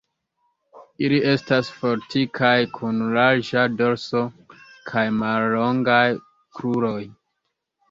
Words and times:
Ili 1.07 1.19
estas 1.33 1.69
fortikaj, 1.81 2.49
kun 2.79 3.03
larĝa 3.19 3.67
dorso 3.83 4.25
kaj 4.91 5.07
mallongaj 5.21 6.01
kruroj. 6.59 6.99